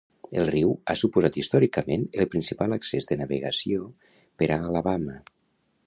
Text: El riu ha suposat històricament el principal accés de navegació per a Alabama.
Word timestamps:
El 0.41 0.45
riu 0.53 0.71
ha 0.91 0.95
suposat 1.01 1.37
històricament 1.41 2.07
el 2.23 2.29
principal 2.33 2.75
accés 2.79 3.09
de 3.13 3.19
navegació 3.23 3.87
per 4.43 4.53
a 4.57 4.63
Alabama. 4.71 5.21